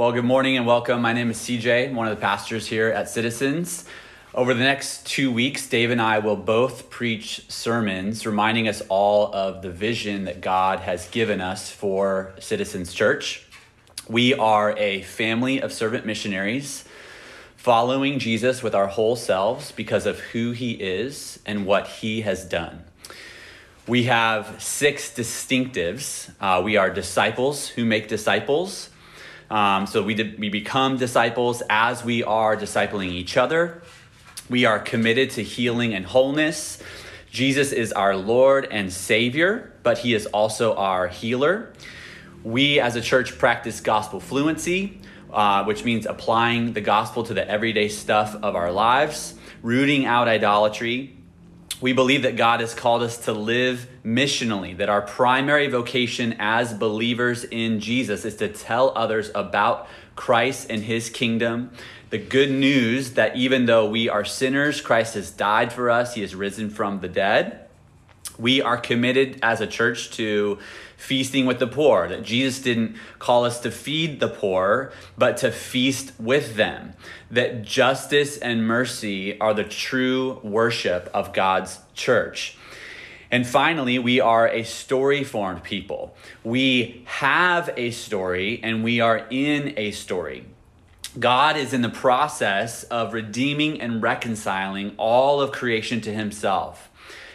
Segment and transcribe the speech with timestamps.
[0.00, 1.02] Well, good morning and welcome.
[1.02, 3.84] My name is CJ, I'm one of the pastors here at Citizens.
[4.34, 9.30] Over the next two weeks, Dave and I will both preach sermons reminding us all
[9.34, 13.46] of the vision that God has given us for Citizens Church.
[14.08, 16.86] We are a family of servant missionaries
[17.56, 22.46] following Jesus with our whole selves because of who he is and what he has
[22.46, 22.84] done.
[23.86, 26.30] We have six distinctives.
[26.40, 28.88] Uh, we are disciples who make disciples.
[29.50, 33.82] Um, so we, did, we become disciples as we are discipling each other.
[34.48, 36.82] We are committed to healing and wholeness.
[37.30, 41.72] Jesus is our Lord and Savior, but He is also our healer.
[42.42, 45.00] We as a church practice gospel fluency,
[45.32, 50.26] uh, which means applying the gospel to the everyday stuff of our lives, rooting out
[50.26, 51.16] idolatry.
[51.80, 56.74] We believe that God has called us to live missionally, that our primary vocation as
[56.74, 61.70] believers in Jesus is to tell others about Christ and his kingdom,
[62.10, 66.20] the good news that even though we are sinners, Christ has died for us, he
[66.20, 67.69] has risen from the dead.
[68.40, 70.58] We are committed as a church to
[70.96, 75.50] feasting with the poor, that Jesus didn't call us to feed the poor, but to
[75.50, 76.94] feast with them,
[77.30, 82.56] that justice and mercy are the true worship of God's church.
[83.30, 86.16] And finally, we are a story formed people.
[86.42, 90.46] We have a story and we are in a story.
[91.18, 96.89] God is in the process of redeeming and reconciling all of creation to himself.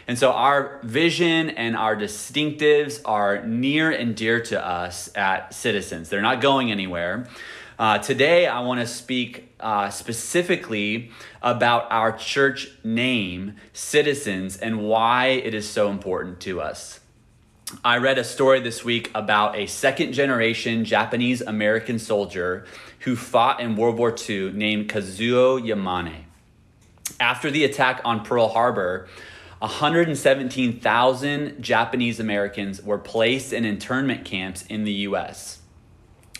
[0.08, 6.08] And so our vision and our distinctives are near and dear to us at Citizens.
[6.08, 7.26] They're not going anywhere.
[7.78, 11.10] Uh, today, I want to speak uh, specifically
[11.42, 17.00] about our church name, Citizens, and why it is so important to us.
[17.84, 22.64] I read a story this week about a second generation Japanese American soldier
[23.00, 26.22] who fought in World War II named Kazuo Yamane.
[27.18, 29.08] After the attack on Pearl Harbor,
[29.58, 35.60] 117,000 Japanese Americans were placed in internment camps in the US.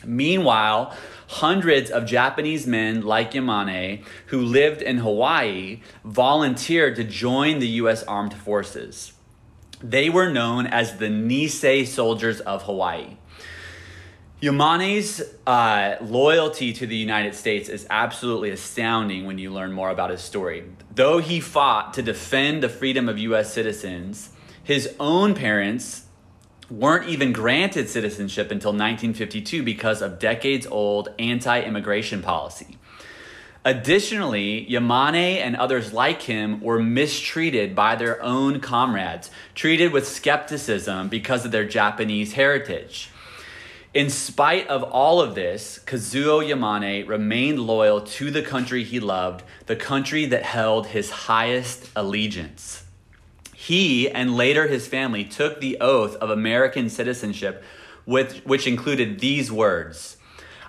[0.04, 0.94] Meanwhile,
[1.28, 8.02] hundreds of Japanese men like Yamane who lived in Hawaii volunteered to join the US
[8.04, 9.14] Armed Forces.
[9.82, 13.15] They were known as the Nisei soldiers of Hawaii.
[14.46, 20.10] Yamane's uh, loyalty to the United States is absolutely astounding when you learn more about
[20.10, 20.62] his story.
[20.94, 23.52] Though he fought to defend the freedom of U.S.
[23.52, 24.30] citizens,
[24.62, 26.04] his own parents
[26.70, 32.78] weren't even granted citizenship until 1952 because of decades old anti immigration policy.
[33.64, 41.08] Additionally, Yamane and others like him were mistreated by their own comrades, treated with skepticism
[41.08, 43.10] because of their Japanese heritage.
[43.96, 49.42] In spite of all of this, Kazuo Yamane remained loyal to the country he loved,
[49.64, 52.84] the country that held his highest allegiance.
[53.54, 57.64] He and later his family took the oath of American citizenship,
[58.04, 60.18] which included these words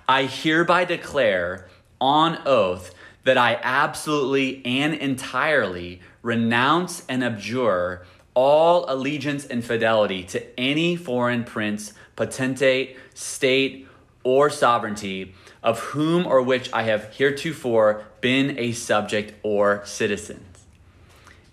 [0.08, 1.68] I hereby declare
[2.00, 2.94] on oath
[3.24, 11.44] that I absolutely and entirely renounce and abjure all allegiance and fidelity to any foreign
[11.44, 13.86] prince, potentate, state,
[14.24, 20.44] or sovereignty of whom or which I have heretofore been a subject or citizen.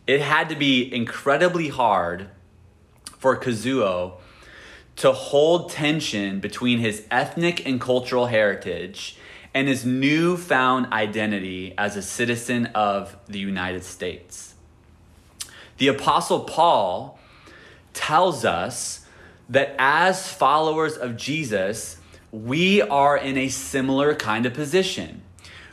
[0.08, 2.32] It had to be incredibly hard
[3.20, 4.14] for Kazuo
[4.96, 9.18] to hold tension between his ethnic and cultural heritage
[9.54, 14.56] and his newfound identity as a citizen of the United States.
[15.78, 17.20] The Apostle Paul
[17.94, 19.05] tells us
[19.50, 21.98] that as followers of Jesus,
[22.32, 25.22] we are in a similar kind of position.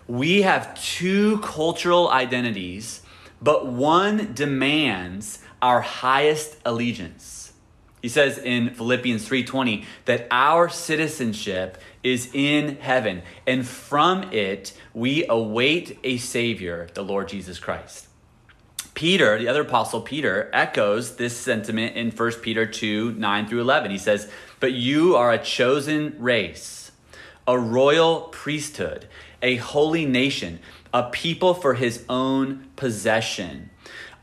[0.06, 3.02] We have two cultural identities,
[3.40, 7.52] but one demands our highest allegiance.
[8.02, 15.24] He says in Philippians 3:20 that our citizenship is in heaven and from it we
[15.28, 18.08] await a savior, the Lord Jesus Christ.
[18.94, 23.90] Peter, the other apostle Peter, echoes this sentiment in 1 Peter 2 9 through 11.
[23.90, 24.30] He says,
[24.60, 26.92] But you are a chosen race,
[27.46, 29.06] a royal priesthood,
[29.40, 30.60] a holy nation,
[30.92, 33.70] a people for his own possession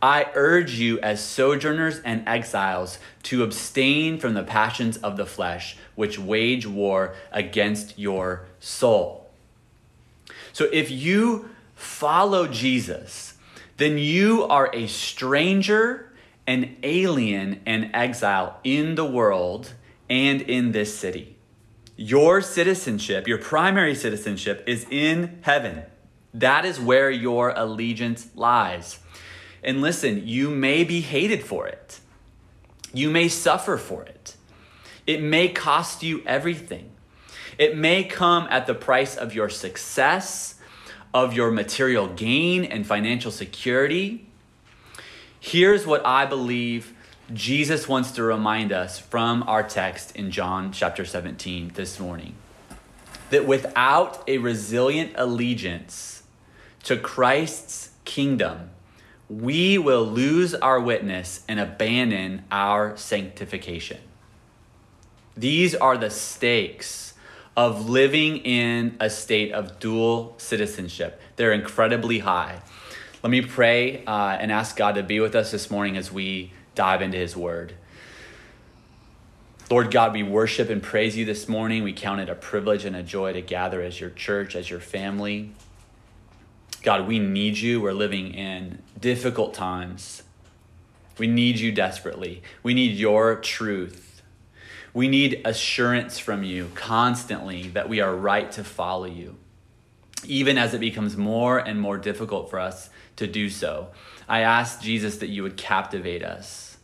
[0.01, 5.77] I urge you, as sojourners and exiles, to abstain from the passions of the flesh,
[5.95, 9.29] which wage war against your soul.
[10.53, 13.28] So if you follow Jesus,
[13.79, 16.11] then you are a stranger,
[16.45, 19.73] an alien, and exile in the world
[20.09, 21.37] and in this city.
[21.95, 25.83] Your citizenship, your primary citizenship, is in heaven.
[26.33, 28.99] That is where your allegiance lies.
[29.63, 31.99] And listen, you may be hated for it,
[32.93, 34.35] you may suffer for it,
[35.07, 36.91] it may cost you everything.
[37.57, 40.55] It may come at the price of your success,
[41.13, 44.27] of your material gain and financial security.
[45.39, 46.93] Here's what I believe
[47.33, 52.35] Jesus wants to remind us from our text in John chapter 17 this morning
[53.29, 56.23] that without a resilient allegiance
[56.83, 58.71] to Christ's kingdom,
[59.29, 63.99] we will lose our witness and abandon our sanctification.
[65.37, 67.08] These are the stakes
[67.55, 71.21] of living in a state of dual citizenship.
[71.35, 72.61] They're incredibly high.
[73.21, 76.53] Let me pray uh, and ask God to be with us this morning as we
[76.75, 77.73] dive into His Word.
[79.69, 81.83] Lord God, we worship and praise you this morning.
[81.83, 84.79] We count it a privilege and a joy to gather as your church, as your
[84.79, 85.51] family.
[86.81, 87.81] God, we need you.
[87.81, 90.23] We're living in difficult times.
[91.19, 92.41] We need you desperately.
[92.63, 94.08] We need your truth.
[94.93, 99.35] We need assurance from you constantly that we are right to follow you,
[100.25, 103.89] even as it becomes more and more difficult for us to do so.
[104.27, 106.77] I ask Jesus that you would captivate us,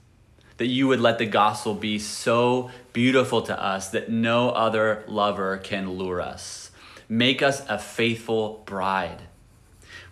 [0.58, 5.58] that you would let the gospel be so beautiful to us that no other lover
[5.58, 6.72] can lure us.
[7.10, 9.22] Make us a faithful bride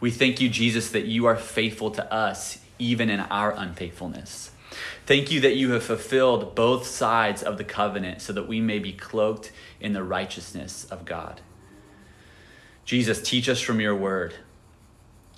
[0.04, 4.52] we thank you, Jesus, that you are faithful to us even in our unfaithfulness.
[5.06, 8.80] Thank you that you have fulfilled both sides of the covenant so that we may
[8.80, 11.42] be cloaked in the righteousness of God.
[12.86, 14.34] Jesus, teach us from your word.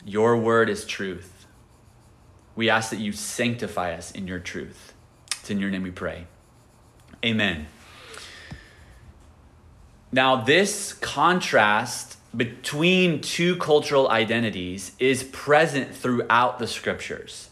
[0.06, 1.48] Your word is truth.
[2.56, 4.94] We ask that you sanctify us in your truth.
[5.32, 6.28] It's in your name we pray.
[7.24, 7.68] Amen.
[10.12, 17.50] Now, this contrast between two cultural identities is present throughout the scriptures.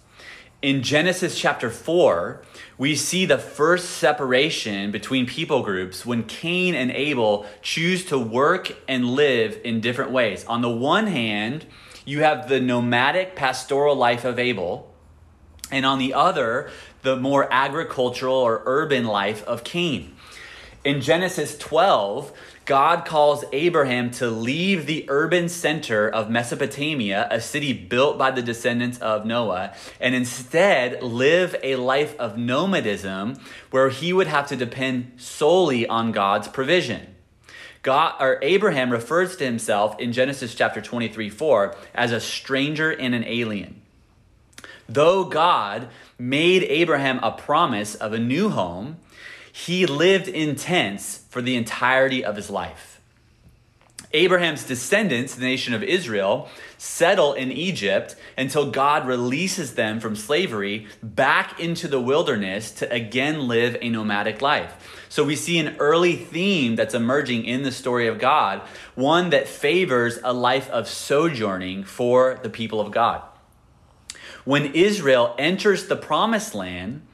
[0.64, 2.42] In Genesis chapter 4,
[2.78, 8.74] we see the first separation between people groups when Cain and Abel choose to work
[8.88, 10.46] and live in different ways.
[10.46, 11.66] On the one hand,
[12.06, 14.90] you have the nomadic pastoral life of Abel,
[15.70, 16.70] and on the other,
[17.02, 20.16] the more agricultural or urban life of Cain.
[20.86, 22.32] In Genesis 12,
[22.66, 28.42] God calls Abraham to leave the urban center of Mesopotamia, a city built by the
[28.42, 33.36] descendants of Noah, and instead live a life of nomadism
[33.70, 37.14] where he would have to depend solely on God's provision.
[37.82, 43.14] God or Abraham refers to himself in Genesis chapter 23 4 as a stranger and
[43.14, 43.82] an alien.
[44.88, 48.98] Though God made Abraham a promise of a new home,
[49.56, 53.00] he lived in tents for the entirety of his life.
[54.12, 60.88] Abraham's descendants, the nation of Israel, settle in Egypt until God releases them from slavery
[61.04, 65.06] back into the wilderness to again live a nomadic life.
[65.08, 68.62] So we see an early theme that's emerging in the story of God,
[68.96, 73.22] one that favors a life of sojourning for the people of God.
[74.46, 77.06] When Israel enters the promised land,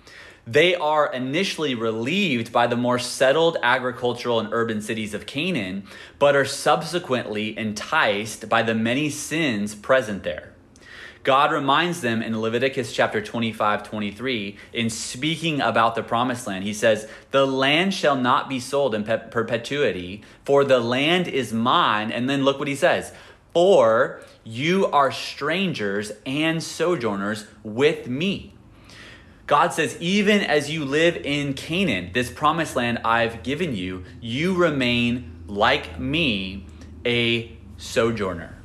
[0.52, 5.84] they are initially relieved by the more settled agricultural and urban cities of Canaan,
[6.18, 10.54] but are subsequently enticed by the many sins present there.
[11.24, 16.74] God reminds them in Leviticus chapter 25, 23, in speaking about the promised land, he
[16.74, 22.12] says, The land shall not be sold in perpetuity, for the land is mine.
[22.12, 23.14] And then look what he says,
[23.54, 28.56] For you are strangers and sojourners with me.
[29.50, 34.54] God says, even as you live in Canaan, this promised land I've given you, you
[34.54, 36.68] remain like me,
[37.04, 38.56] a sojourner.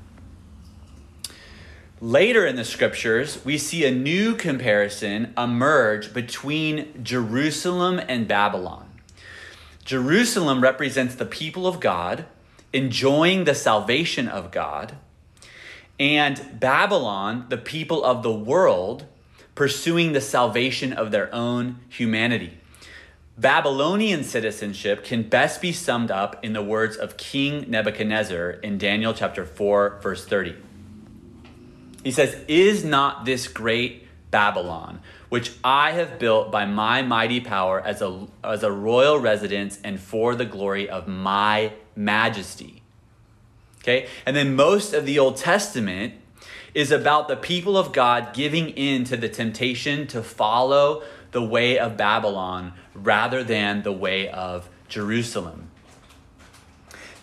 [2.02, 8.86] Later in the scriptures, we see a new comparison emerge between Jerusalem and Babylon.
[9.86, 12.26] Jerusalem represents the people of God
[12.74, 14.96] enjoying the salvation of God,
[15.98, 19.06] and Babylon, the people of the world
[19.54, 22.58] pursuing the salvation of their own humanity.
[23.36, 29.12] Babylonian citizenship can best be summed up in the words of King Nebuchadnezzar in Daniel
[29.12, 30.54] chapter 4, verse 30.
[32.04, 37.80] He says, Is not this great Babylon, which I have built by my mighty power
[37.80, 42.82] as a, as a royal residence and for the glory of my majesty?
[43.82, 46.14] Okay, and then most of the Old Testament
[46.74, 51.78] is about the people of God giving in to the temptation to follow the way
[51.78, 55.70] of Babylon rather than the way of Jerusalem.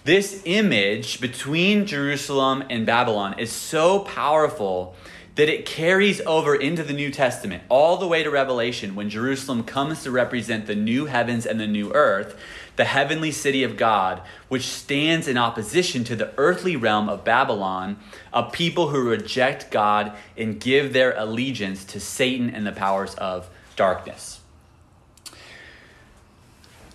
[0.03, 4.95] This image between Jerusalem and Babylon is so powerful
[5.35, 9.63] that it carries over into the New Testament, all the way to Revelation, when Jerusalem
[9.63, 12.37] comes to represent the new heavens and the new earth,
[12.75, 17.97] the heavenly city of God, which stands in opposition to the earthly realm of Babylon,
[18.33, 23.49] a people who reject God and give their allegiance to Satan and the powers of
[23.75, 24.39] darkness.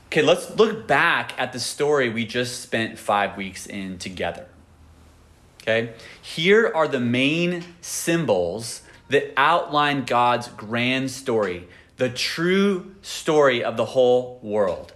[0.06, 4.46] Okay, let's look back at the story we just spent five weeks in together.
[5.60, 5.92] Okay,
[6.22, 13.84] here are the main symbols that outline God's grand story, the true story of the
[13.84, 14.92] whole world.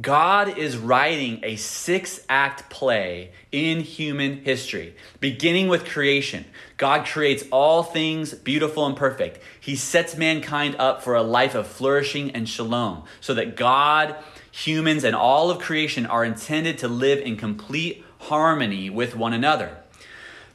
[0.00, 6.44] God is writing a six act play in human history, beginning with creation.
[6.76, 9.38] God creates all things beautiful and perfect.
[9.60, 14.16] He sets mankind up for a life of flourishing and shalom, so that God,
[14.50, 19.76] humans, and all of creation are intended to live in complete harmony with one another.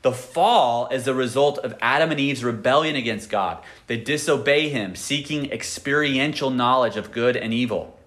[0.02, 3.64] The fall is the result of Adam and Eve's rebellion against God.
[3.88, 7.99] They disobey Him, seeking experiential knowledge of good and evil.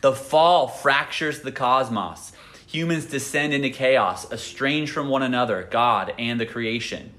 [0.00, 2.32] The fall fractures the cosmos.
[2.66, 7.12] Humans descend into chaos, estranged from one another, God, and the creation.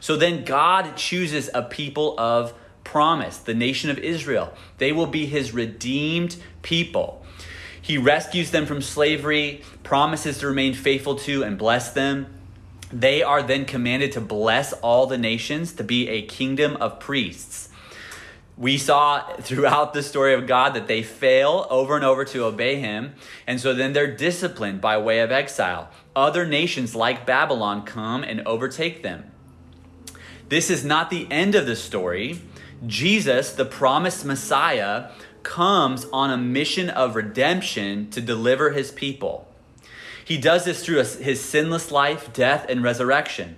[0.00, 4.52] So then God chooses a people of promise, the nation of Israel.
[4.78, 7.24] They will be his redeemed people.
[7.80, 12.26] He rescues them from slavery, promises to remain faithful to and bless them.
[12.90, 17.68] They are then commanded to bless all the nations, to be a kingdom of priests
[18.56, 22.76] we saw throughout the story of God that they fail over and over to obey
[22.76, 23.14] him.
[23.46, 25.90] And so then they're disciplined by way of exile.
[26.14, 29.30] Other nations like Babylon come and overtake them.
[30.48, 32.42] This is not the end of the story.
[32.86, 35.10] Jesus, the promised Messiah,
[35.42, 39.48] comes on a mission of redemption to deliver his people.
[40.24, 43.56] He does this through his sinless life, death, and resurrection.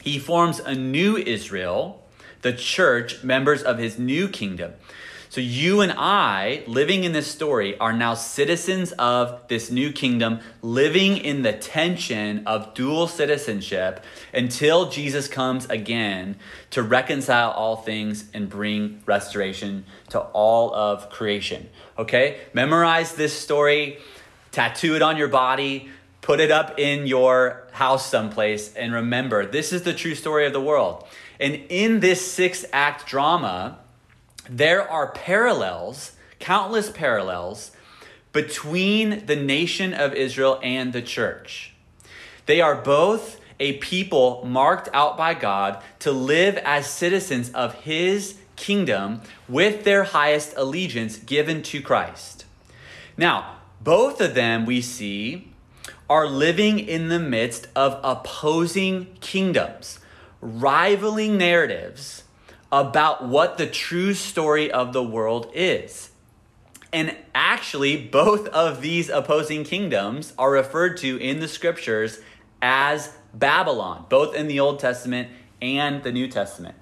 [0.00, 2.01] He forms a new Israel
[2.42, 4.74] the church, members of his new kingdom.
[5.32, 10.40] So you and I, living in this story, are now citizens of this new kingdom,
[10.60, 16.36] living in the tension of dual citizenship until Jesus comes again
[16.72, 21.70] to reconcile all things and bring restoration to all of creation.
[21.96, 22.40] Okay?
[22.52, 23.96] Memorize this story,
[24.50, 25.88] tattoo it on your body,
[26.20, 30.52] put it up in your house someplace, and remember this is the true story of
[30.52, 31.06] the world.
[31.42, 33.78] And in this six act drama,
[34.48, 37.72] there are parallels, countless parallels,
[38.32, 41.74] between the nation of Israel and the church.
[42.46, 48.38] They are both a people marked out by God to live as citizens of his
[48.54, 52.44] kingdom with their highest allegiance given to Christ.
[53.16, 55.52] Now, both of them we see
[56.08, 59.98] are living in the midst of opposing kingdoms
[60.42, 62.24] rivaling narratives
[62.70, 66.10] about what the true story of the world is.
[66.92, 72.20] And actually, both of these opposing kingdoms are referred to in the scriptures
[72.60, 75.30] as Babylon, both in the Old Testament
[75.62, 76.74] and the New Testament.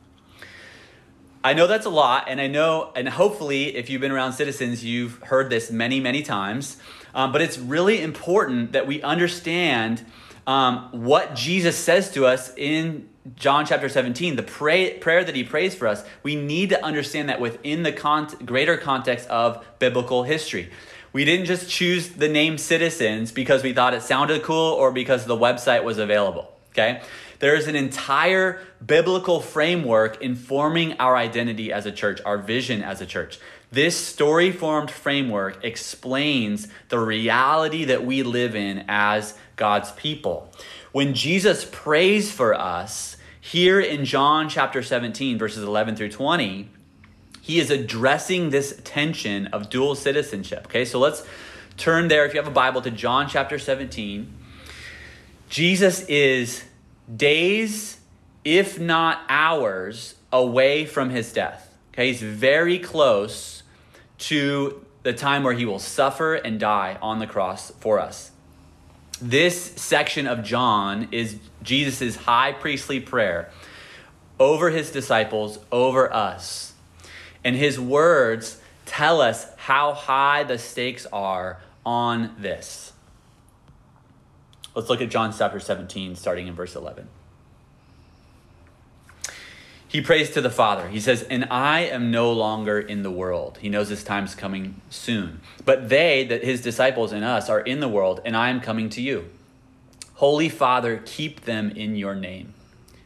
[1.45, 4.85] I know that's a lot, and I know, and hopefully, if you've been around citizens,
[4.85, 6.76] you've heard this many, many times.
[7.14, 10.05] Um, but it's really important that we understand
[10.47, 15.45] um, what Jesus says to us in John chapter 17, the pray, prayer that he
[15.45, 20.23] prays for us, we need to understand that within the con- greater context of biblical
[20.23, 20.71] history.
[21.12, 25.27] We didn't just choose the name citizens because we thought it sounded cool or because
[25.27, 26.50] the website was available.
[26.71, 27.03] Okay?
[27.41, 33.00] There is an entire biblical framework informing our identity as a church, our vision as
[33.00, 33.39] a church.
[33.73, 40.53] This story formed framework explains the reality that we live in as God's people.
[40.92, 46.68] When Jesus prays for us, here in John chapter 17, verses 11 through 20,
[47.40, 50.66] he is addressing this tension of dual citizenship.
[50.66, 51.25] Okay, so let's
[51.76, 54.32] turn there, if you have a Bible, to John chapter 17.
[55.49, 56.64] Jesus is
[57.14, 57.99] days,
[58.44, 61.76] if not hours, away from his death.
[61.92, 63.62] Okay, he's very close
[64.18, 68.30] to the time where he will suffer and die on the cross for us.
[69.21, 73.50] This section of John is Jesus' high priestly prayer
[74.39, 76.73] over his disciples, over us.
[77.45, 82.95] And his words tell us how high the stakes are on this.
[84.75, 87.07] Let's look at John chapter 17, starting in verse 11.
[89.90, 90.87] He prays to the Father.
[90.87, 93.59] He says, And I am no longer in the world.
[93.61, 95.40] He knows his time's coming soon.
[95.64, 98.88] But they, that his disciples and us, are in the world, and I am coming
[98.90, 99.28] to you.
[100.14, 102.54] Holy Father, keep them in your name,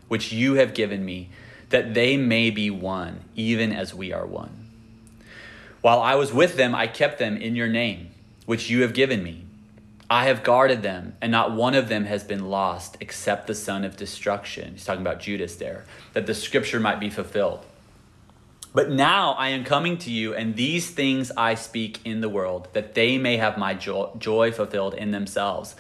[0.08, 1.30] which you have given me,
[1.70, 4.68] that they may be one, even as we are one.
[5.80, 8.10] While I was with them, I kept them in your name,
[8.44, 9.43] which you have given me.
[10.10, 13.84] I have guarded them, and not one of them has been lost except the son
[13.84, 14.72] of destruction.
[14.72, 17.64] He's talking about Judas there, that the scripture might be fulfilled.
[18.74, 22.68] But now I am coming to you, and these things I speak in the world,
[22.72, 25.76] that they may have my joy, joy fulfilled in themselves.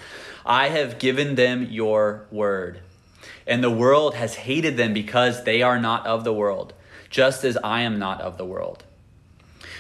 [0.46, 2.80] I have given them your word,
[3.46, 6.72] and the world has hated them because they are not of the world,
[7.10, 8.83] just as I am not of the world.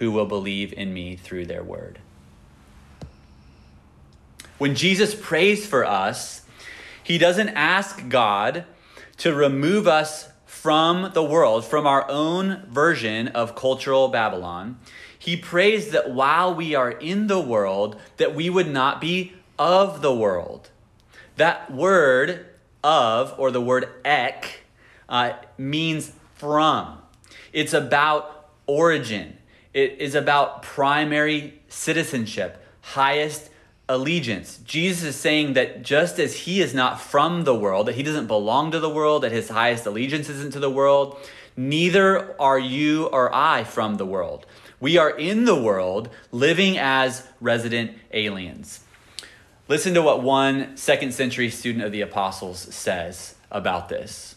[0.00, 1.98] who will believe in me through their word.
[4.56, 6.42] When Jesus prays for us,
[7.02, 8.64] he doesn't ask God
[9.18, 14.78] to remove us from the world, from our own version of cultural Babylon.
[15.18, 20.00] He prays that while we are in the world, that we would not be of
[20.00, 20.70] the world.
[21.36, 22.46] That word
[22.82, 24.60] of, or the word ek,
[25.10, 26.98] uh, means from.
[27.52, 29.36] It's about origin.
[29.72, 33.50] It is about primary citizenship, highest
[33.88, 34.58] allegiance.
[34.64, 38.26] Jesus is saying that just as he is not from the world, that he doesn't
[38.26, 41.16] belong to the world, that his highest allegiance isn't to the world,
[41.56, 44.46] neither are you or I from the world.
[44.80, 48.80] We are in the world living as resident aliens.
[49.68, 54.36] Listen to what one second century student of the apostles says about this.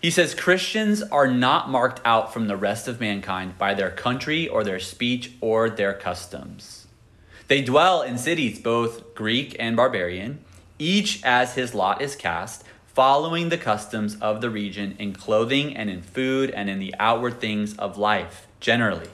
[0.00, 4.46] He says Christians are not marked out from the rest of mankind by their country
[4.46, 6.86] or their speech or their customs.
[7.48, 10.44] They dwell in cities both Greek and barbarian,
[10.78, 15.88] each as his lot is cast, following the customs of the region in clothing and
[15.88, 19.08] in food and in the outward things of life, generally.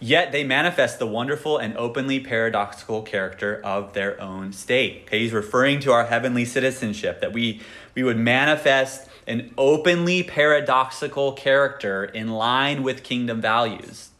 [0.00, 5.02] Yet they manifest the wonderful and openly paradoxical character of their own state.
[5.06, 7.60] Okay, he's referring to our heavenly citizenship, that we,
[7.94, 14.10] we would manifest an openly paradoxical character in line with kingdom values.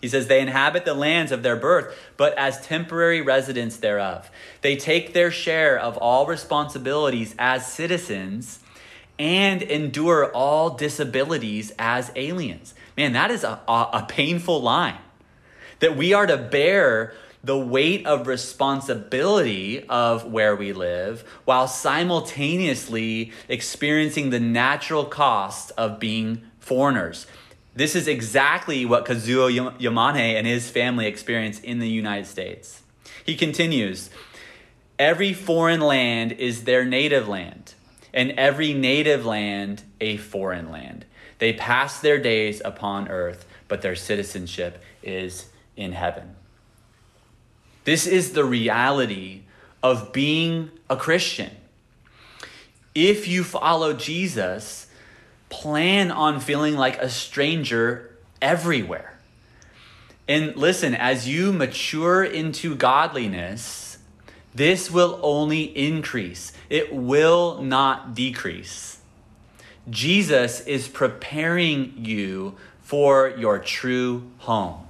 [0.00, 4.30] He says, They inhabit the lands of their birth, but as temporary residents thereof.
[4.60, 8.60] They take their share of all responsibilities as citizens
[9.18, 12.74] and endure all disabilities as aliens.
[12.98, 14.98] Man, that is a, a, a painful line.
[15.80, 23.32] That we are to bear the weight of responsibility of where we live while simultaneously
[23.48, 27.26] experiencing the natural cost of being foreigners
[27.76, 32.82] this is exactly what Kazuo Yamane and his family experience in the United States.
[33.24, 34.10] He continues
[34.96, 37.74] Every foreign land is their native land,
[38.12, 41.04] and every native land a foreign land.
[41.38, 46.36] They pass their days upon earth, but their citizenship is in heaven.
[47.84, 49.42] This is the reality
[49.82, 51.50] of being a Christian.
[52.94, 54.86] If you follow Jesus,
[55.50, 59.18] plan on feeling like a stranger everywhere.
[60.26, 63.98] And listen, as you mature into godliness,
[64.54, 69.00] this will only increase, it will not decrease.
[69.90, 74.83] Jesus is preparing you for your true home.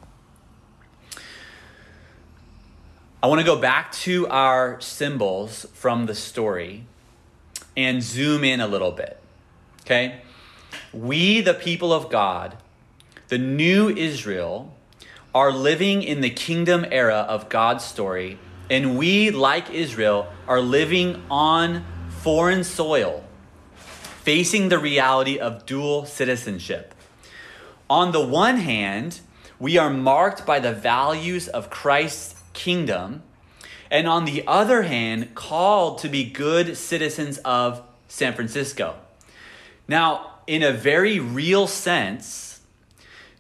[3.25, 6.85] I want to go back to our symbols from the story
[7.75, 9.19] and zoom in a little bit.
[9.81, 10.21] Okay?
[10.93, 12.59] we, the people of God,
[13.29, 14.77] the new Israel,
[15.35, 21.23] are living in the kingdom era of God's story, and we, like Israel, are living
[21.31, 23.25] on foreign soil,
[23.73, 26.95] facing the reality of dual citizenship.
[27.89, 29.21] On the one hand,
[29.59, 33.23] we are marked by the values of Christ's kingdom,
[33.91, 38.97] and on the other hand, called to be good citizens of San Francisco.
[39.87, 42.61] Now, in a very real sense,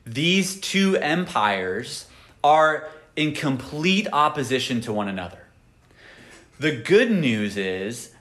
[0.07, 2.07] these two empires
[2.43, 5.39] are in complete opposition to one another.
[6.59, 8.14] The good news is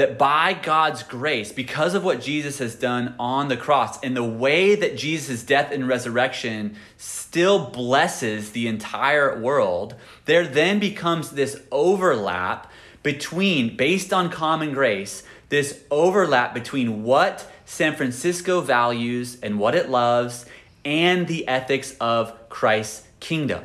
[0.00, 4.24] that by God's grace, because of what Jesus has done on the cross, and the
[4.24, 11.60] way that Jesus' death and resurrection still blesses the entire world, there then becomes this
[11.70, 12.66] overlap
[13.02, 19.90] between, based on common grace, this overlap between what San Francisco values and what it
[19.90, 20.46] loves
[20.82, 23.62] and the ethics of Christ's kingdom.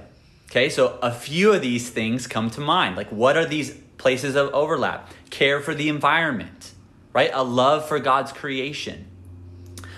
[0.52, 2.98] Okay, so a few of these things come to mind.
[2.98, 5.10] Like, what are these places of overlap?
[5.36, 6.71] Care for the environment,
[7.12, 7.30] right?
[7.34, 9.06] A love for God's creation,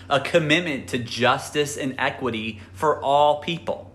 [0.09, 3.91] a commitment to justice and equity for all people,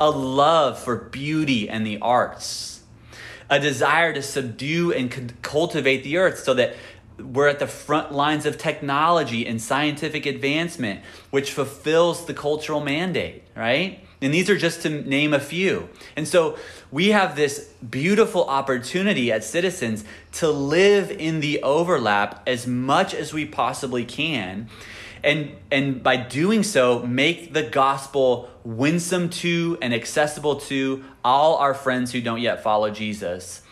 [0.00, 2.80] a love for beauty and the arts,
[3.50, 6.74] a desire to subdue and cultivate the earth so that
[7.18, 13.42] we're at the front lines of technology and scientific advancement, which fulfills the cultural mandate,
[13.54, 14.00] right?
[14.22, 15.90] And these are just to name a few.
[16.16, 16.56] And so
[16.90, 23.32] we have this beautiful opportunity as citizens to live in the overlap as much as
[23.32, 24.68] we possibly can.
[25.24, 31.74] And, and by doing so, make the gospel winsome to and accessible to all our
[31.74, 33.62] friends who don't yet follow Jesus.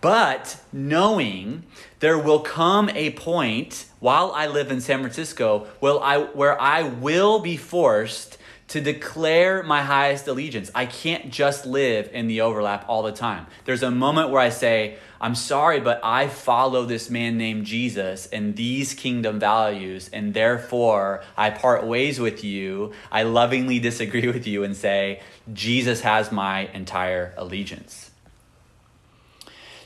[0.00, 1.64] But knowing
[2.00, 6.82] there will come a point while I live in San Francisco will I, where I
[6.82, 8.37] will be forced
[8.68, 10.70] to declare my highest allegiance.
[10.74, 13.46] I can't just live in the overlap all the time.
[13.64, 18.26] There's a moment where I say, I'm sorry, but I follow this man named Jesus
[18.26, 22.92] and these kingdom values, and therefore I part ways with you.
[23.10, 28.10] I lovingly disagree with you and say, Jesus has my entire allegiance.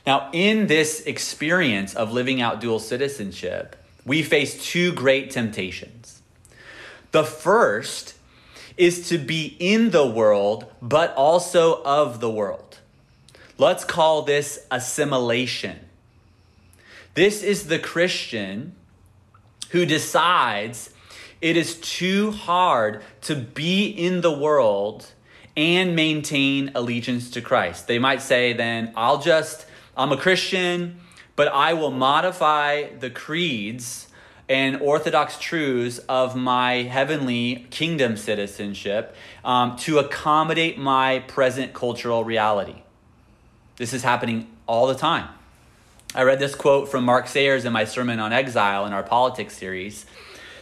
[0.04, 6.20] Now, in this experience of living out dual citizenship, we face two great temptations.
[7.12, 8.14] The first
[8.76, 12.78] is to be in the world, but also of the world.
[13.58, 15.78] Let's call this assimilation.
[17.14, 18.74] This is the Christian
[19.70, 20.90] who decides
[21.40, 25.12] it is too hard to be in the world
[25.56, 27.86] and maintain allegiance to Christ.
[27.86, 31.00] They might say, then, I'll just, I'm a Christian,
[31.36, 34.08] but I will modify the creeds
[34.48, 42.82] and orthodox truths of my heavenly kingdom citizenship um, to accommodate my present cultural reality.
[43.76, 45.28] This is happening all the time.
[46.14, 49.56] I read this quote from Mark Sayers in my sermon on exile in our politics
[49.56, 50.04] series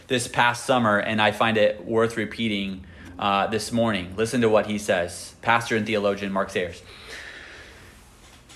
[0.07, 2.85] this past summer, and I find it worth repeating
[3.19, 4.15] uh, this morning.
[4.15, 6.81] Listen to what he says, pastor and theologian Mark Sayers.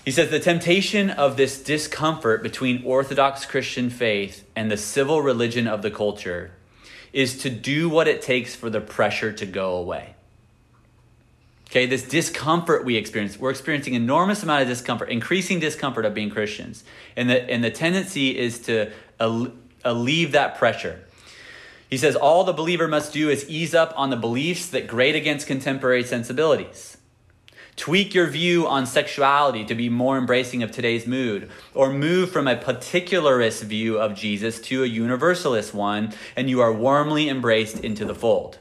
[0.06, 5.68] He says the temptation of this discomfort between Orthodox Christian faith and the civil religion
[5.68, 6.52] of the culture
[7.12, 10.14] is to do what it takes for the pressure to go away.
[11.72, 16.30] Okay, this discomfort we experience, we're experiencing enormous amount of discomfort, increasing discomfort of being
[16.30, 16.84] Christians.
[17.16, 21.04] And the, and the tendency is to alleviate that pressure.
[21.90, 25.16] He says, all the believer must do is ease up on the beliefs that grate
[25.16, 26.95] against contemporary sensibilities.
[27.76, 32.48] Tweak your view on sexuality to be more embracing of today's mood, or move from
[32.48, 38.06] a particularist view of Jesus to a universalist one, and you are warmly embraced into
[38.06, 38.60] the fold.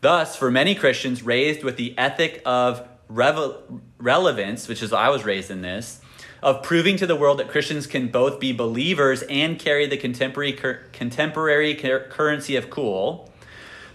[0.00, 3.62] Thus, for many Christians raised with the ethic of revel-
[3.98, 6.00] relevance, which is why I was raised in this,
[6.42, 10.52] of proving to the world that Christians can both be believers and carry the contemporary,
[10.52, 13.30] cur- contemporary cur- currency of cool,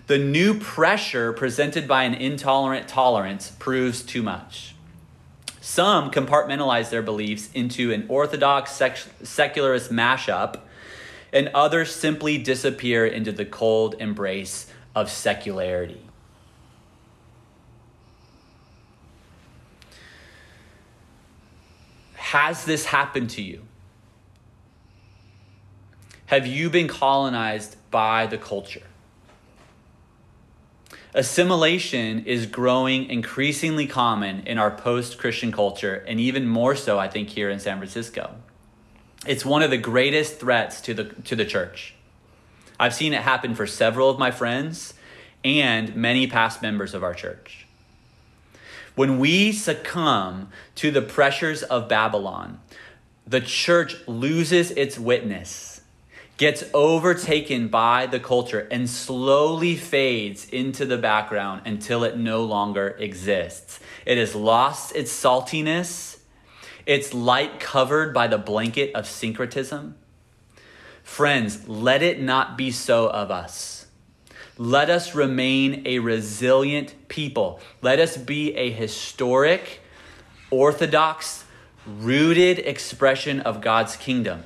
[0.09, 4.73] the new pressure presented by an intolerant tolerance proves too much.
[5.61, 10.61] Some compartmentalize their beliefs into an orthodox sec- secularist mashup,
[11.31, 16.01] and others simply disappear into the cold embrace of secularity.
[22.15, 23.61] Has this happened to you?
[26.25, 28.88] Have you been colonized by the culture?
[31.13, 37.07] Assimilation is growing increasingly common in our post Christian culture, and even more so, I
[37.07, 38.35] think, here in San Francisco.
[39.25, 41.95] It's one of the greatest threats to the, to the church.
[42.79, 44.93] I've seen it happen for several of my friends
[45.43, 47.65] and many past members of our church.
[48.95, 52.59] When we succumb to the pressures of Babylon,
[53.25, 55.78] the church loses its witness
[56.39, 62.95] gets overtaken by the culture and slowly fades into the background until it no longer
[62.97, 63.81] exists.
[64.05, 66.19] It has lost its saltiness,
[66.85, 69.95] its light covered by the blanket of syncretism.
[71.03, 73.87] Friends, let it not be so of us.
[74.57, 77.59] Let us remain a resilient people.
[77.81, 79.81] Let us be a historic,
[80.51, 81.43] orthodox,
[81.85, 84.45] rooted expression of God's kingdom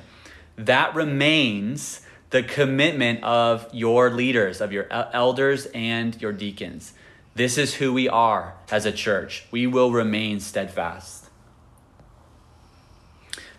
[0.56, 6.94] that remains the commitment of your leaders, of your elders and your deacons.
[7.34, 9.46] This is who we are as a church.
[9.50, 11.30] We will remain steadfast.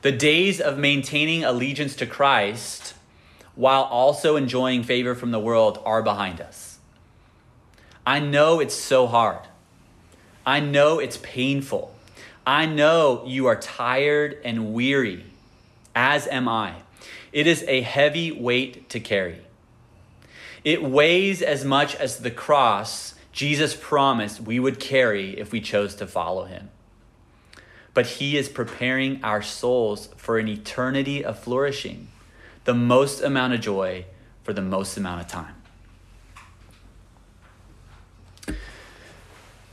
[0.01, 2.93] The days of maintaining allegiance to Christ
[3.55, 6.79] while also enjoying favor from the world are behind us.
[8.05, 9.47] I know it's so hard.
[10.45, 11.95] I know it's painful.
[12.45, 15.25] I know you are tired and weary,
[15.95, 16.75] as am I.
[17.35, 19.41] It is a heavy weight to carry.
[20.63, 25.95] It weighs as much as the cross Jesus promised we would carry if we chose
[25.95, 26.69] to follow him.
[27.93, 32.07] But he is preparing our souls for an eternity of flourishing,
[32.63, 34.05] the most amount of joy
[34.43, 35.55] for the most amount of time.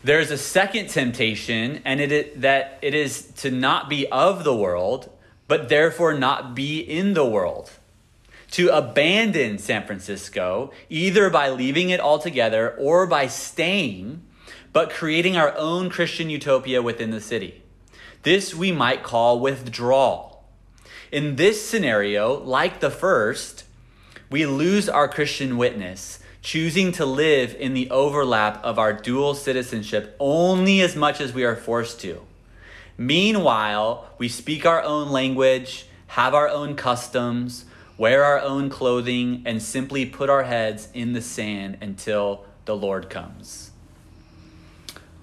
[0.02, 4.54] There's a second temptation, and it is, that it is to not be of the
[4.54, 5.08] world,
[5.52, 7.72] but therefore not be in the world.
[8.52, 14.22] To abandon San Francisco, either by leaving it altogether or by staying,
[14.72, 17.60] but creating our own Christian utopia within the city.
[18.22, 20.42] This we might call withdrawal.
[21.10, 23.64] In this scenario, like the first,
[24.30, 30.16] we lose our Christian witness choosing to live in the overlap of our dual citizenship
[30.18, 32.22] only as much as we are forced to.
[32.96, 37.64] Meanwhile, we speak our own language, have our own customs,
[37.96, 43.08] wear our own clothing, and simply put our heads in the sand until the Lord
[43.10, 43.70] comes.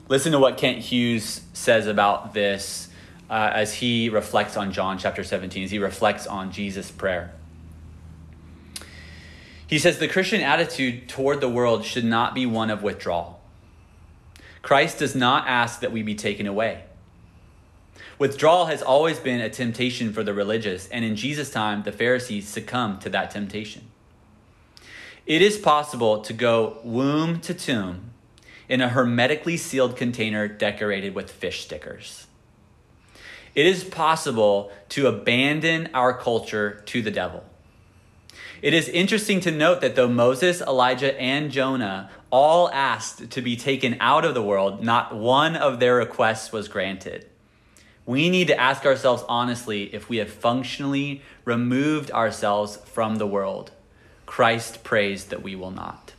[0.08, 2.90] Listen to what Kent Hughes says about this
[3.30, 7.32] uh, as he reflects on John chapter 17, as he reflects on Jesus' prayer.
[9.68, 13.40] He says the Christian attitude toward the world should not be one of withdrawal.
[14.64, 16.86] Christ does not ask that we be taken away.
[18.20, 22.50] Withdrawal has always been a temptation for the religious, and in Jesus' time, the Pharisees
[22.50, 23.88] succumbed to that temptation.
[25.26, 28.12] It is possible to go womb to tomb
[28.68, 32.28] in a hermetically sealed container decorated with fish stickers.
[33.56, 37.46] It is possible to abandon our culture to the devil.
[38.62, 43.56] It is interesting to note that though Moses, Elijah, and Jonah all asked to be
[43.56, 47.26] taken out of the world, not one of their requests was granted.
[48.10, 53.70] We need to ask ourselves honestly if we have functionally removed ourselves from the world.
[54.26, 56.14] Christ prays that we will not.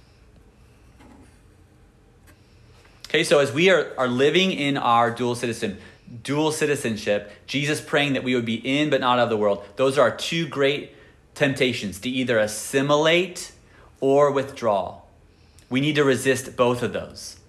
[3.08, 5.78] Okay, so as we are, are living in our dual citizen,
[6.22, 9.98] dual citizenship, Jesus praying that we would be in but not of the world, those
[9.98, 10.94] are our two great
[11.34, 13.50] temptations to either assimilate
[13.98, 15.00] or withdraw.
[15.68, 17.40] We need to resist both of those.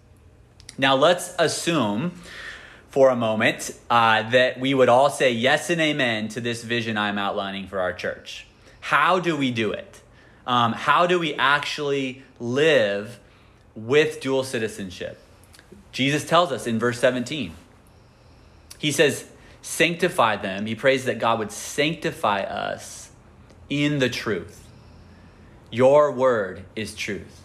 [0.80, 2.14] Now, let's assume
[2.92, 6.98] for a moment uh, that we would all say yes and amen to this vision
[6.98, 8.46] I'm outlining for our church.
[8.82, 10.02] How do we do it?
[10.46, 13.20] Um, how do we actually live
[13.76, 15.18] with dual citizenship?
[15.94, 17.54] Jesus tells us in verse 17.
[18.78, 19.26] He says,
[19.62, 20.66] Sanctify them.
[20.66, 23.12] He prays that God would sanctify us
[23.70, 24.68] in the truth.
[25.70, 27.42] Your word is truth.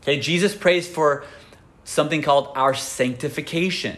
[0.00, 1.24] Okay, Jesus prays for
[1.84, 3.96] something called our sanctification.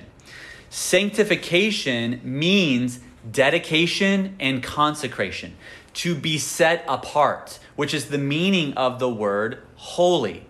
[0.71, 5.57] Sanctification means dedication and consecration,
[5.95, 10.47] to be set apart, which is the meaning of the word holy.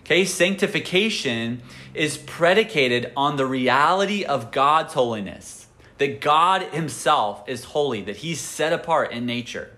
[0.00, 5.66] Okay, sanctification is predicated on the reality of God's holiness
[5.98, 9.70] that God Himself is holy, that He's set apart in nature,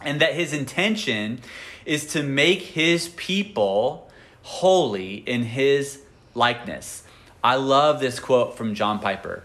[0.00, 1.40] and that His intention
[1.84, 4.10] is to make His people
[4.42, 6.01] holy in His
[6.34, 7.04] likeness.
[7.42, 9.42] I love this quote from John Piper.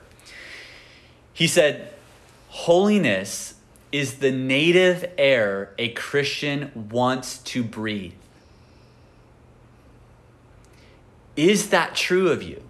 [1.33, 1.93] He said,
[2.49, 3.55] Holiness
[3.91, 8.13] is the native air a Christian wants to breathe.
[11.35, 12.63] Is that true of you?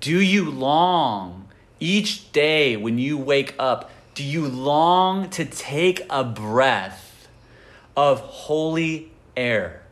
[0.00, 1.48] Do you long
[1.80, 3.90] each day when you wake up?
[4.14, 7.28] Do you long to take a breath
[7.96, 9.82] of holy air?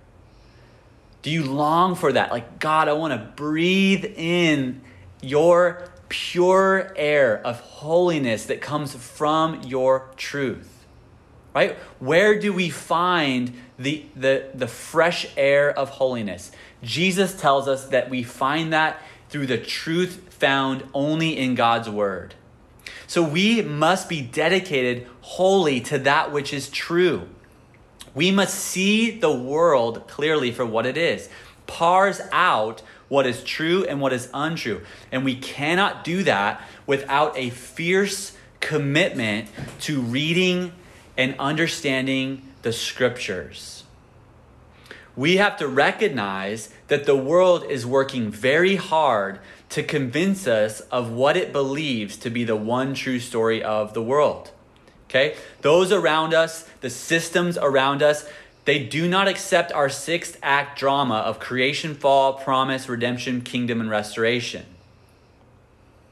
[1.24, 2.30] Do you long for that?
[2.30, 4.82] Like, God, I want to breathe in
[5.22, 10.84] your pure air of holiness that comes from your truth.
[11.54, 11.78] Right?
[11.98, 16.52] Where do we find the, the, the fresh air of holiness?
[16.82, 22.34] Jesus tells us that we find that through the truth found only in God's word.
[23.06, 27.28] So we must be dedicated wholly to that which is true.
[28.14, 31.28] We must see the world clearly for what it is,
[31.66, 34.82] parse out what is true and what is untrue.
[35.12, 39.48] And we cannot do that without a fierce commitment
[39.80, 40.72] to reading
[41.16, 43.84] and understanding the scriptures
[45.16, 51.10] we have to recognize that the world is working very hard to convince us of
[51.10, 54.50] what it believes to be the one true story of the world.
[55.14, 55.36] Okay?
[55.60, 58.26] Those around us, the systems around us,
[58.64, 63.88] they do not accept our sixth act drama of creation, fall, promise, redemption, kingdom, and
[63.88, 64.66] restoration.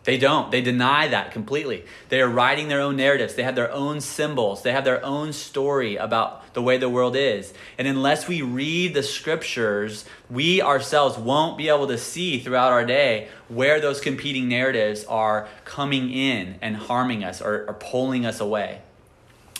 [0.04, 0.50] They don't.
[0.50, 1.84] They deny that completely.
[2.08, 3.34] They are writing their own narratives.
[3.34, 4.62] They have their own symbols.
[4.62, 7.54] They have their own story about the way the world is.
[7.78, 12.84] And unless we read the scriptures, we ourselves won't be able to see throughout our
[12.84, 18.40] day where those competing narratives are coming in and harming us or, or pulling us
[18.40, 18.80] away.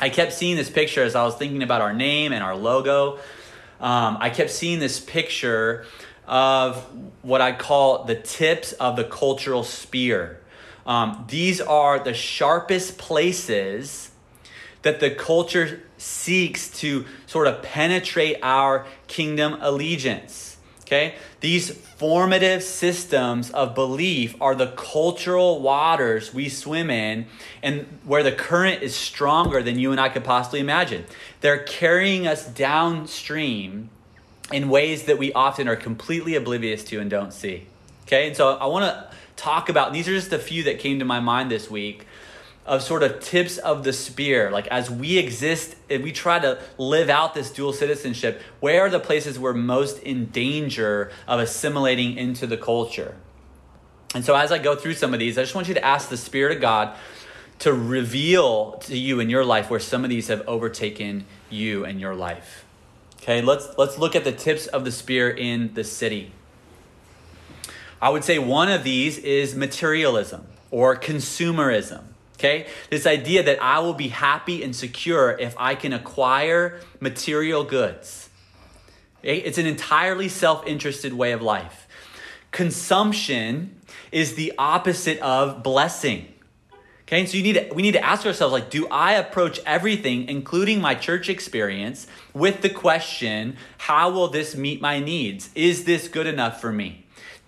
[0.03, 3.21] I kept seeing this picture as I was thinking about our name and our logo.
[3.81, 5.87] Um, I kept seeing this picture
[6.27, 6.85] of
[7.23, 10.41] what I call the tips of the cultural spear.
[10.85, 14.11] Um, these are the sharpest places
[14.83, 20.52] that the culture seeks to sort of penetrate our kingdom allegiance.
[20.93, 21.15] Okay?
[21.41, 27.29] These formative systems of belief are the cultural waters we swim in
[27.63, 31.07] and where the current is stronger than you and I could possibly imagine.
[31.41, 33.89] They're carrying us downstream
[34.53, 37.69] in ways that we often are completely oblivious to and don't see.
[38.03, 40.99] Okay, and so I want to talk about these are just a few that came
[40.99, 42.07] to my mind this week
[42.65, 44.51] of sort of tips of the spear.
[44.51, 48.91] Like as we exist and we try to live out this dual citizenship, where are
[48.91, 53.17] the places we're most in danger of assimilating into the culture?
[54.15, 56.09] And so as I go through some of these, I just want you to ask
[56.09, 56.97] the Spirit of God
[57.61, 61.99] to reveal to you in your life where some of these have overtaken you in
[61.99, 62.65] your life.
[63.23, 66.33] Okay, let's let's look at the tips of the spear in the city.
[68.01, 72.03] I would say one of these is materialism or consumerism.
[72.35, 72.67] Okay?
[72.91, 78.29] This idea that I will be happy and secure if I can acquire material goods.
[79.23, 81.87] It's an entirely self interested way of life.
[82.51, 86.29] Consumption is the opposite of blessing.
[87.13, 90.29] Okay, so you need to, we need to ask ourselves like, do I approach everything,
[90.29, 95.51] including my church experience, with the question, how will this meet my needs?
[95.55, 97.02] Is this good enough for me?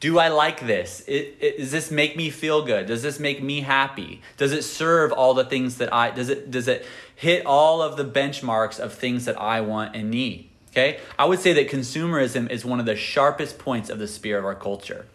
[0.05, 1.03] Do I like this?
[1.09, 2.85] It, it, does this make me feel good?
[2.85, 4.21] Does this make me happy?
[4.37, 6.85] Does it serve all the things that I does it does it
[7.17, 10.51] hit all of the benchmarks of things that I want and need?
[10.73, 11.01] Okay?
[11.19, 14.45] I would say that consumerism is one of the sharpest points of the spear of
[14.45, 15.07] our culture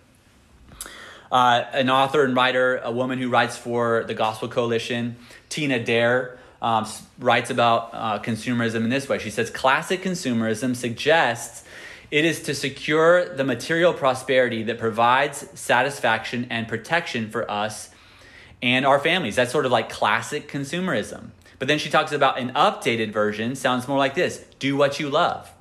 [1.32, 5.18] uh, an author and writer, a woman who writes for the Gospel Coalition,
[5.50, 6.88] Tina Dare, um,
[7.20, 9.20] writes about uh, consumerism in this way.
[9.20, 11.64] She says, Classic consumerism suggests
[12.12, 17.90] it is to secure the material prosperity that provides satisfaction and protection for us
[18.62, 19.36] and our families.
[19.36, 21.30] That's sort of like classic consumerism.
[21.60, 25.10] But then she talks about an updated version, sounds more like this do what you
[25.10, 25.52] love.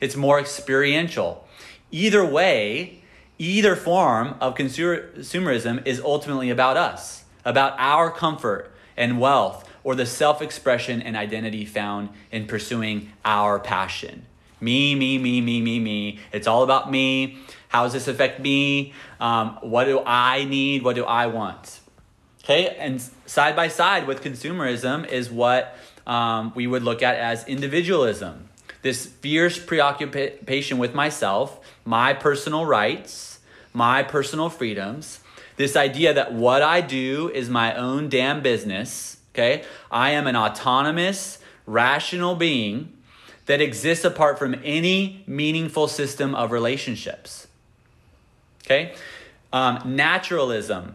[0.00, 1.46] It's more experiential.
[1.90, 3.02] Either way,
[3.38, 10.06] either form of consumerism is ultimately about us, about our comfort and wealth, or the
[10.06, 14.26] self expression and identity found in pursuing our passion.
[14.60, 16.18] Me, me, me, me, me, me.
[16.32, 17.38] It's all about me.
[17.68, 18.92] How does this affect me?
[19.20, 20.82] Um, what do I need?
[20.82, 21.80] What do I want?
[22.42, 27.46] Okay, and side by side with consumerism is what um, we would look at as
[27.46, 28.48] individualism.
[28.82, 33.40] This fierce preoccupation with myself, my personal rights,
[33.72, 35.20] my personal freedoms,
[35.56, 39.62] this idea that what I do is my own damn business, okay?
[39.90, 42.94] I am an autonomous, rational being
[43.46, 47.46] that exists apart from any meaningful system of relationships.
[48.64, 48.94] Okay?
[49.52, 50.94] Um, naturalism,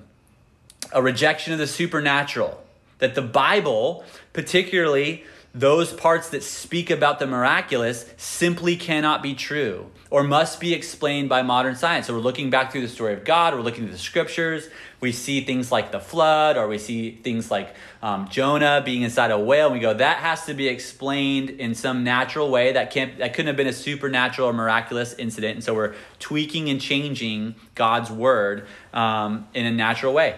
[0.92, 2.62] a rejection of the supernatural.
[3.00, 9.90] That the Bible, particularly those parts that speak about the miraculous, simply cannot be true
[10.12, 12.08] or must be explained by modern science.
[12.08, 14.68] So we're looking back through the story of God, we're looking at the scriptures,
[15.00, 19.32] we see things like the flood, or we see things like um, Jonah being inside
[19.32, 22.74] a whale, and we go, that has to be explained in some natural way.
[22.74, 25.56] That can't that couldn't have been a supernatural or miraculous incident.
[25.56, 30.38] And so we're tweaking and changing God's word um, in a natural way.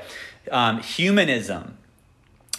[0.51, 1.77] Um, humanism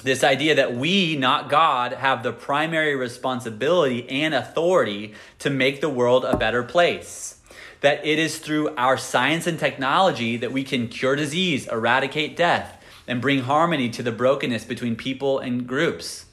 [0.03, 5.89] this idea that we, not God, have the primary responsibility and authority to make the
[5.89, 7.41] world a better place.
[7.81, 12.83] That it is through our science and technology that we can cure disease, eradicate death,
[13.07, 16.27] and bring harmony to the brokenness between people and groups.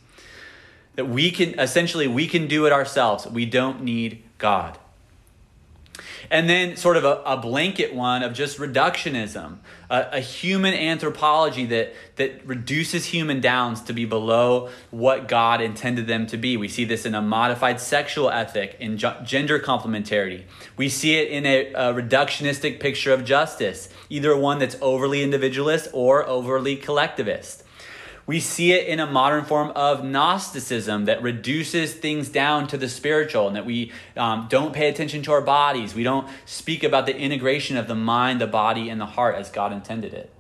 [0.96, 3.28] That we can, essentially, we can do it ourselves.
[3.28, 4.78] We don't need God.
[6.30, 9.58] And then, sort of a, a blanket one of just reductionism,
[9.90, 16.08] a, a, human anthropology that, that reduces human downs to be below what God intended
[16.08, 16.58] them to be.
[16.58, 20.44] We see this in a modified sexual ethic, in gender complementarity.
[20.78, 25.90] We see it in a, a reductionistic picture of justice, either one that's overly individualist
[25.94, 27.64] or overly collectivist.
[28.28, 32.90] We see it in a modern form of Gnosticism that reduces things down to the
[32.90, 35.94] spiritual and that we um, don't pay attention to our bodies.
[35.94, 39.52] We don't speak about the integration of the mind, the body, and the heart as
[39.52, 40.32] God intended it.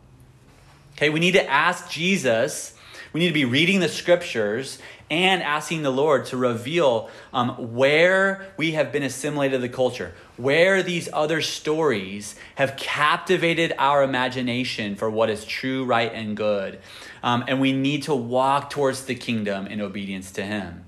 [0.93, 2.73] Okay, we need to ask Jesus,
[3.13, 4.79] we need to be reading the scriptures
[5.11, 10.13] and asking the Lord to reveal um, where we have been assimilated to the culture,
[10.37, 16.79] where these other stories have captivated our imagination for what is true, right, and good.
[17.25, 20.85] Um, and we need to walk towards the kingdom in obedience to Him.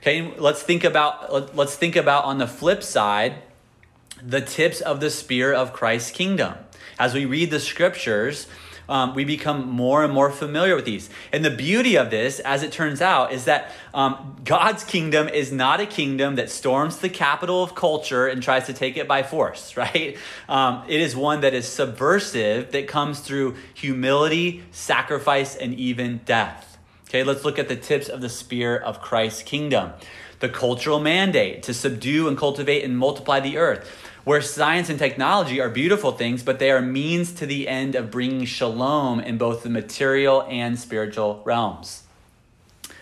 [0.00, 3.42] Okay, let's think about let's think about on the flip side
[4.22, 6.54] the tips of the spear of Christ's kingdom.
[6.98, 8.46] As we read the scriptures,
[8.88, 11.10] um, we become more and more familiar with these.
[11.32, 15.52] And the beauty of this, as it turns out, is that um, God's kingdom is
[15.52, 19.22] not a kingdom that storms the capital of culture and tries to take it by
[19.22, 20.16] force, right?
[20.48, 26.78] Um, it is one that is subversive, that comes through humility, sacrifice, and even death.
[27.08, 29.92] Okay, let's look at the tips of the spear of Christ's kingdom.
[30.40, 33.88] The cultural mandate to subdue and cultivate and multiply the earth
[34.26, 38.10] where science and technology are beautiful things, but they are means to the end of
[38.10, 42.02] bringing shalom in both the material and spiritual realms.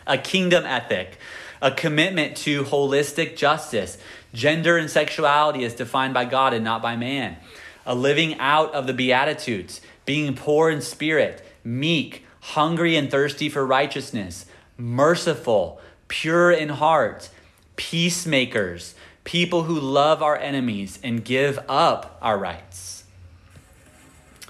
[0.06, 1.16] A kingdom ethic,
[1.62, 3.96] a commitment to holistic justice.
[4.34, 7.38] Gender and sexuality is defined by God and not by man.
[7.86, 13.64] A living out of the Beatitudes, being poor in spirit, meek, hungry and thirsty for
[13.64, 14.44] righteousness,
[14.76, 17.30] merciful, pure in heart,
[17.76, 18.93] peacemakers
[19.24, 23.04] people who love our enemies and give up our rights.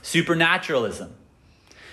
[0.02, 1.14] Supernaturalism,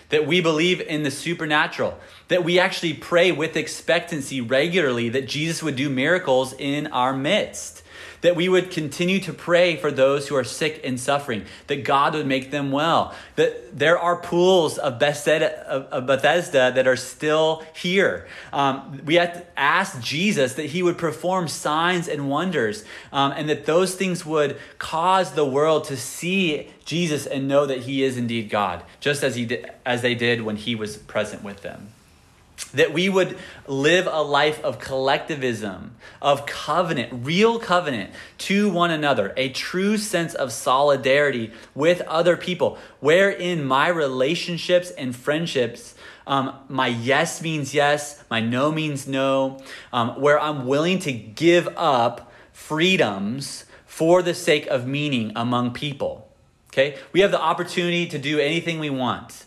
[0.09, 5.63] that we believe in the supernatural, that we actually pray with expectancy regularly that Jesus
[5.63, 7.80] would do miracles in our midst
[8.21, 12.13] that we would continue to pray for those who are sick and suffering, that God
[12.13, 17.63] would make them well, that there are pools of Bethesda, of Bethesda that are still
[17.75, 18.27] here.
[18.53, 23.49] Um, we have to ask Jesus that he would perform signs and wonders, um, and
[23.49, 28.17] that those things would cause the world to see Jesus and know that he is
[28.17, 31.93] indeed God, just as, he did, as they did when he was present with them
[32.73, 39.33] that we would live a life of collectivism, of covenant, real covenant to one another,
[39.37, 45.95] a true sense of solidarity with other people, wherein my relationships and friendships,
[46.27, 49.59] um, my yes means yes, my no means no,
[49.91, 56.29] um, where I'm willing to give up freedoms for the sake of meaning among people.
[56.69, 56.97] Okay?
[57.11, 59.45] We have the opportunity to do anything we want.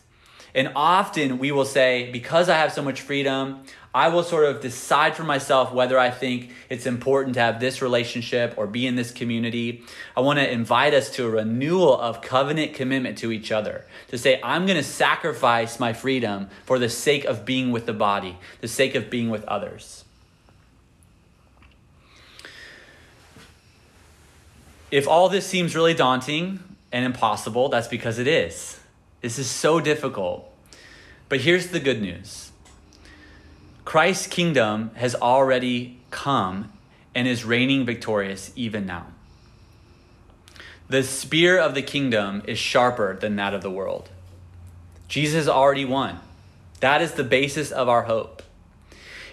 [0.54, 4.60] And often we will say, because I have so much freedom, I will sort of
[4.60, 8.96] decide for myself whether I think it's important to have this relationship or be in
[8.96, 9.84] this community.
[10.16, 13.84] I want to invite us to a renewal of covenant commitment to each other.
[14.08, 17.92] To say, I'm going to sacrifice my freedom for the sake of being with the
[17.92, 20.04] body, the sake of being with others.
[24.90, 26.60] If all this seems really daunting
[26.92, 28.78] and impossible, that's because it is.
[29.24, 30.52] This is so difficult.
[31.30, 32.52] But here's the good news
[33.86, 36.70] Christ's kingdom has already come
[37.14, 39.06] and is reigning victorious even now.
[40.90, 44.10] The spear of the kingdom is sharper than that of the world.
[45.08, 46.20] Jesus already won.
[46.80, 48.42] That is the basis of our hope.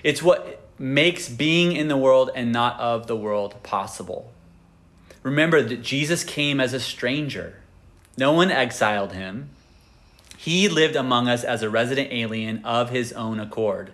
[0.03, 4.31] It's what makes being in the world and not of the world possible.
[5.21, 7.55] Remember that Jesus came as a stranger.
[8.17, 9.49] No one exiled him.
[10.43, 13.93] He lived among us as a resident alien of his own accord.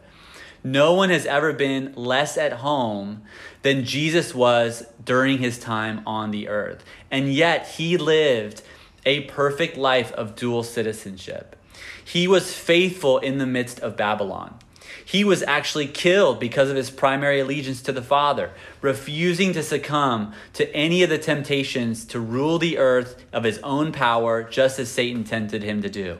[0.63, 3.23] No one has ever been less at home
[3.63, 6.85] than Jesus was during his time on the earth.
[7.11, 8.61] And yet he lived
[9.05, 11.57] a perfect life of dual citizenship.
[12.01, 14.57] He was faithful in the midst of Babylon.
[15.03, 20.31] He was actually killed because of his primary allegiance to the Father, refusing to succumb
[20.53, 24.87] to any of the temptations to rule the earth of his own power, just as
[24.87, 26.19] Satan tempted him to do.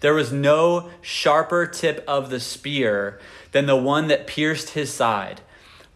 [0.00, 3.18] There was no sharper tip of the spear
[3.52, 5.40] than the one that pierced his side,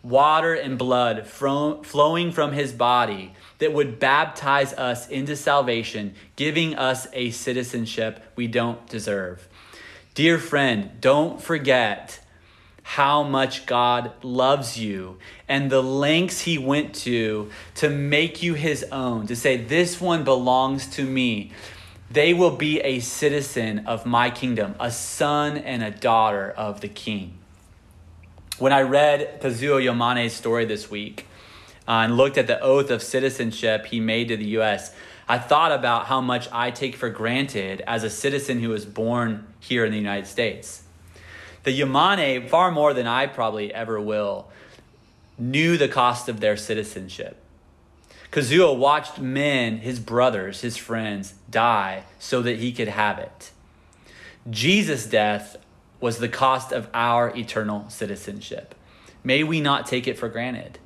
[0.02, 7.06] water and blood flowing from his body that would baptize us into salvation, giving us
[7.12, 9.46] a citizenship we don't deserve.
[10.14, 12.20] Dear friend, don't forget
[12.82, 18.84] how much God loves you and the lengths he went to to make you his
[18.90, 21.52] own, to say, This one belongs to me.
[22.10, 26.88] They will be a citizen of my kingdom, a son and a daughter of the
[26.88, 27.38] king.
[28.58, 31.28] When I read Kazuo Yamane's story this week
[31.86, 34.92] uh, and looked at the oath of citizenship he made to the U.S.,
[35.28, 39.46] I thought about how much I take for granted as a citizen who was born
[39.60, 40.82] here in the United States.
[41.62, 44.48] The Yamane, far more than I probably ever will,
[45.38, 47.36] knew the cost of their citizenship.
[48.30, 53.50] Kazuo watched men, his brothers, his friends, die so that he could have it.
[54.48, 55.56] Jesus' death
[56.00, 58.74] was the cost of our eternal citizenship.
[59.22, 60.78] May we not take it for granted.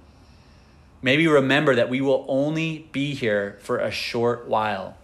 [1.02, 4.96] Maybe remember that we will only be here for a short while.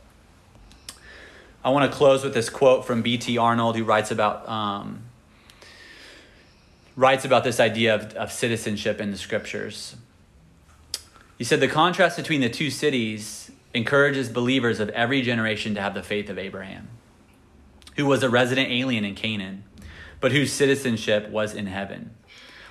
[1.63, 3.37] I want to close with this quote from B.T.
[3.37, 5.03] Arnold, who writes about um,
[6.97, 9.95] writes about this idea of, of citizenship in the scriptures.
[11.41, 15.95] He said the contrast between the two cities encourages believers of every generation to have
[15.95, 16.89] the faith of Abraham,
[17.97, 19.65] who was a resident alien in Canaan,
[20.21, 22.11] but whose citizenship was in heaven.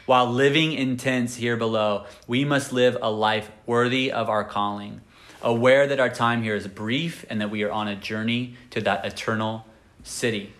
[0.05, 5.01] While living in tents here below, we must live a life worthy of our calling,
[5.41, 8.81] aware that our time here is brief and that we are on a journey to
[8.81, 9.65] that eternal
[10.03, 10.53] city.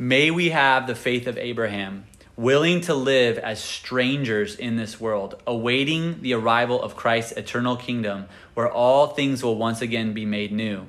[0.00, 2.06] May we have the faith of Abraham
[2.40, 8.26] willing to live as strangers in this world, awaiting the arrival of Christ's eternal kingdom,
[8.54, 10.86] where all things will once again be made new.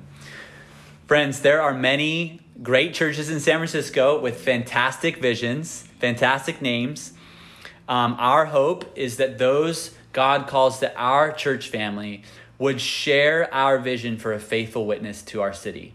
[1.06, 7.12] Friends, there are many great churches in San Francisco with fantastic visions, fantastic names.
[7.86, 12.22] Um, our hope is that those God calls to our church family
[12.58, 15.94] would share our vision for a faithful witness to our city.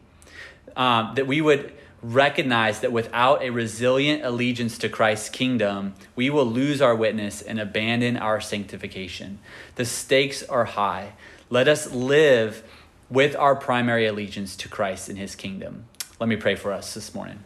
[0.76, 6.46] Um, that we would recognize that without a resilient allegiance to Christ's kingdom, we will
[6.46, 9.40] lose our witness and abandon our sanctification.
[9.76, 11.14] The stakes are high.
[11.50, 12.64] Let us live
[13.10, 15.86] with our primary allegiance to Christ and his kingdom.
[16.20, 17.40] Let me pray for us this morning.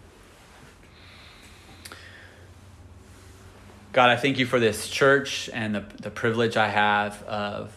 [3.93, 7.73] God, I thank you for this church and the, the privilege I have of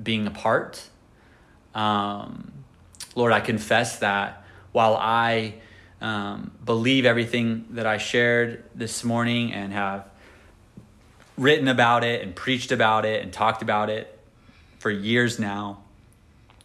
[0.00, 0.82] being a part.
[1.74, 2.52] Um,
[3.14, 5.54] Lord, I confess that while I
[6.02, 10.04] um, believe everything that I shared this morning and have
[11.38, 14.18] written about it and preached about it and talked about it
[14.80, 15.78] for years now.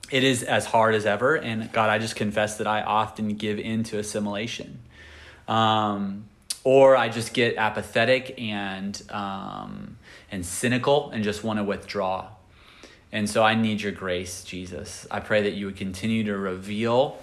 [0.09, 1.35] It is as hard as ever.
[1.35, 4.79] And God, I just confess that I often give in to assimilation.
[5.47, 6.25] Um,
[6.63, 9.97] or I just get apathetic and, um,
[10.31, 12.29] and cynical and just want to withdraw.
[13.11, 15.07] And so I need your grace, Jesus.
[15.09, 17.17] I pray that you would continue to reveal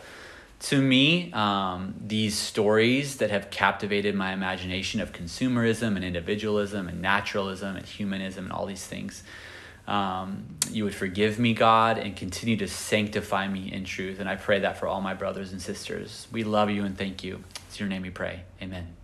[0.61, 7.03] to me, um, these stories that have captivated my imagination of consumerism and individualism and
[7.03, 9.25] naturalism and humanism and all these things,
[9.87, 14.21] um, you would forgive me, God, and continue to sanctify me in truth.
[14.21, 16.27] And I pray that for all my brothers and sisters.
[16.33, 17.45] We love you and thank you.
[17.69, 18.45] It's your name we pray.
[18.63, 19.04] Amen.